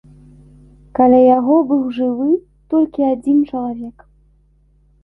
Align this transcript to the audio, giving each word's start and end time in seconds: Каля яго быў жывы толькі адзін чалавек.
Каля 0.99 1.19
яго 1.37 1.55
быў 1.73 1.83
жывы 1.99 2.29
толькі 2.73 3.07
адзін 3.13 3.37
чалавек. 3.53 3.97